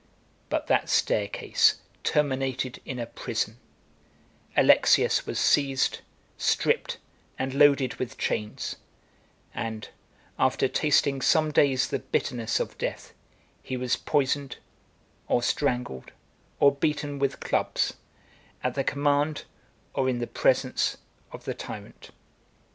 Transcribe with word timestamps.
But 0.49 0.65
that 0.65 0.89
staircase 0.89 1.75
terminated 2.03 2.81
in 2.85 2.97
a 2.97 3.05
prison: 3.05 3.57
Alexius 4.57 5.27
was 5.27 5.39
seized, 5.39 5.99
stripped, 6.39 6.97
and 7.37 7.53
loaded 7.53 7.93
with 7.97 8.17
chains; 8.17 8.77
and, 9.53 9.89
after 10.39 10.67
tasting 10.67 11.21
some 11.21 11.51
days 11.51 11.89
the 11.89 11.99
bitterness 11.99 12.59
of 12.59 12.79
death, 12.79 13.13
he 13.61 13.77
was 13.77 13.95
poisoned, 13.95 14.57
or 15.27 15.43
strangled, 15.43 16.11
or 16.59 16.71
beaten 16.71 17.19
with 17.19 17.39
clubs, 17.39 17.93
at 18.63 18.73
the 18.73 18.83
command, 18.83 19.43
or 19.93 20.09
in 20.09 20.17
the 20.17 20.25
presence, 20.25 20.97
of 21.31 21.43
the 21.45 21.53
tyrant. 21.53 22.09